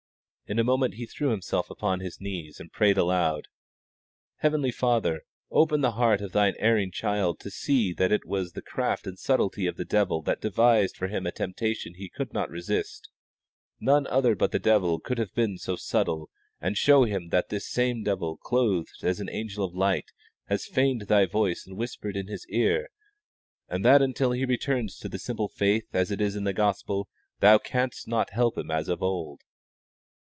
[0.47, 3.47] In a moment he threw himself upon his knees and prayed aloud:
[4.39, 8.61] "Heavenly Father, open the heart of Thine erring child to see that it was the
[8.61, 12.49] craft and subtlety of the devil that devised for him a temptation he could not
[12.49, 13.07] resist,
[13.79, 16.29] none other but the devil could have been so subtle;
[16.59, 20.11] and show him that this same devil, clothed as an angel of light,
[20.47, 22.89] has feigned Thy voice and whispered in his ear,
[23.69, 27.07] and that until he returns to the simple faith as it is in the gospel
[27.39, 29.39] Thou canst not help him as of old."